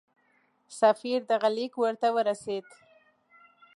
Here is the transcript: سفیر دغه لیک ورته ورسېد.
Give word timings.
سفیر 0.79 1.19
دغه 1.31 1.49
لیک 1.57 1.73
ورته 1.77 2.07
ورسېد. 2.15 2.65